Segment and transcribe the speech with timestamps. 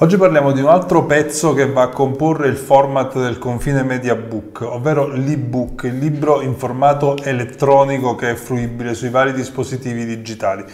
[0.00, 4.14] Oggi parliamo di un altro pezzo che va a comporre il format del confine Media
[4.14, 10.64] Book, ovvero l'ebook, il libro in formato elettronico che è fruibile sui vari dispositivi digitali.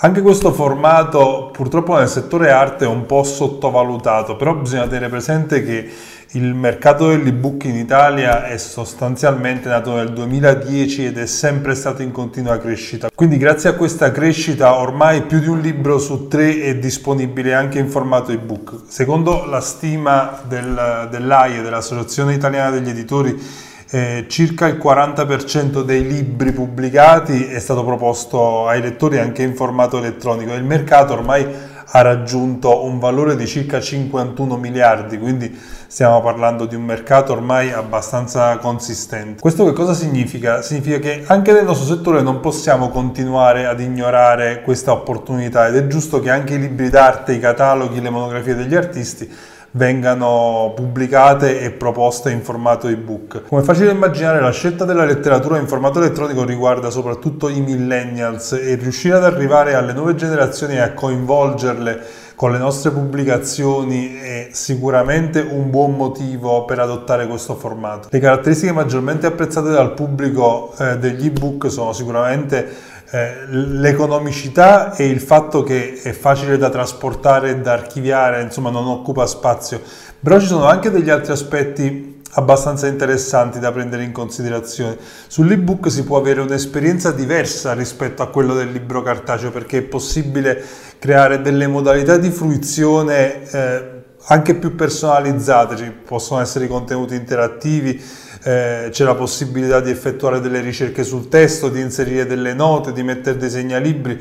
[0.00, 5.64] Anche questo formato purtroppo nel settore arte è un po' sottovalutato, però bisogna tenere presente
[5.64, 5.90] che
[6.32, 12.12] il mercato dell'ebook in Italia è sostanzialmente nato nel 2010 ed è sempre stato in
[12.12, 13.10] continua crescita.
[13.12, 17.80] Quindi grazie a questa crescita ormai più di un libro su tre è disponibile anche
[17.80, 18.82] in formato ebook.
[18.86, 26.52] Secondo la stima del, dell'AIE, dell'Associazione Italiana degli Editori, eh, circa il 40% dei libri
[26.52, 30.52] pubblicati è stato proposto ai lettori anche in formato elettronico.
[30.52, 31.46] Il mercato ormai
[31.90, 37.72] ha raggiunto un valore di circa 51 miliardi, quindi stiamo parlando di un mercato ormai
[37.72, 39.40] abbastanza consistente.
[39.40, 40.60] Questo che cosa significa?
[40.60, 45.86] Significa che anche nel nostro settore non possiamo continuare ad ignorare questa opportunità ed è
[45.86, 51.70] giusto che anche i libri d'arte, i cataloghi, le monografie degli artisti vengano pubblicate e
[51.70, 53.42] proposte in formato ebook.
[53.48, 58.52] Come è facile immaginare, la scelta della letteratura in formato elettronico riguarda soprattutto i millennials
[58.52, 64.48] e riuscire ad arrivare alle nuove generazioni e a coinvolgerle con le nostre pubblicazioni è
[64.52, 68.06] sicuramente un buon motivo per adottare questo formato.
[68.12, 75.20] Le caratteristiche maggiormente apprezzate dal pubblico eh, degli ebook sono sicuramente eh, l'economicità e il
[75.20, 79.80] fatto che è facile da trasportare e da archiviare, insomma non occupa spazio,
[80.20, 84.98] però ci sono anche degli altri aspetti abbastanza interessanti da prendere in considerazione.
[85.26, 90.62] Sull'ebook si può avere un'esperienza diversa rispetto a quello del libro cartaceo perché è possibile
[90.98, 93.96] creare delle modalità di fruizione eh,
[94.30, 98.02] anche più personalizzate, ci possono essere contenuti interattivi,
[98.42, 103.02] eh, c'è la possibilità di effettuare delle ricerche sul testo, di inserire delle note, di
[103.02, 104.20] mettere dei segnalibri,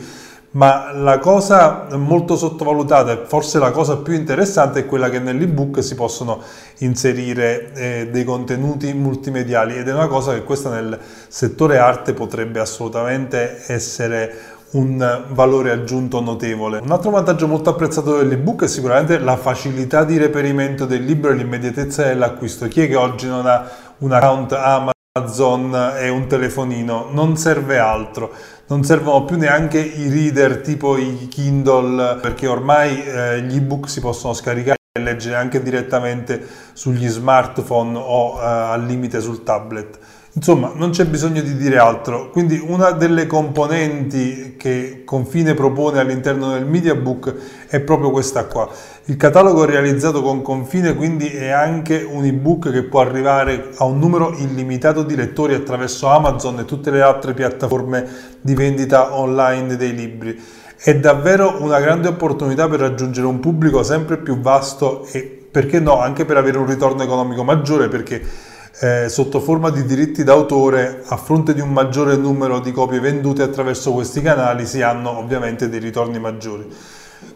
[0.51, 5.83] ma la cosa molto sottovalutata e forse la cosa più interessante è quella che nell'ebook
[5.83, 6.41] si possono
[6.79, 12.59] inserire eh, dei contenuti multimediali ed è una cosa che questa nel settore arte potrebbe
[12.59, 16.79] assolutamente essere un valore aggiunto notevole.
[16.79, 21.35] Un altro vantaggio molto apprezzato dell'ebook è sicuramente la facilità di reperimento del libro e
[21.35, 22.67] l'immediatezza dell'acquisto.
[22.67, 23.69] Chi è che oggi non ha
[23.99, 27.07] un account Amazon e un telefonino?
[27.11, 28.31] Non serve altro.
[28.67, 34.01] Non servono più neanche i reader tipo i Kindle perché ormai eh, gli ebook si
[34.01, 39.97] possono scaricare e leggere anche direttamente sugli smartphone o eh, al limite sul tablet.
[40.37, 42.29] Insomma, non c'è bisogno di dire altro.
[42.29, 47.33] Quindi una delle componenti che Confine propone all'interno del Media Book
[47.67, 48.69] è proprio questa qua.
[49.05, 53.97] Il catalogo realizzato con Confine quindi è anche un ebook che può arrivare a un
[53.97, 58.07] numero illimitato di lettori attraverso Amazon e tutte le altre piattaforme
[58.39, 60.39] di vendita online dei libri.
[60.77, 65.99] È davvero una grande opportunità per raggiungere un pubblico sempre più vasto e perché no,
[65.99, 71.17] anche per avere un ritorno economico maggiore perché eh, sotto forma di diritti d'autore a
[71.17, 75.79] fronte di un maggiore numero di copie vendute attraverso questi canali si hanno ovviamente dei
[75.79, 76.67] ritorni maggiori.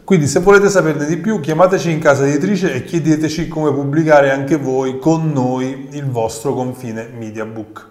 [0.04, 4.58] Quindi se volete saperne di più chiamateci in casa editrice e chiedeteci come pubblicare anche
[4.58, 7.91] voi con noi il vostro confine Media Book.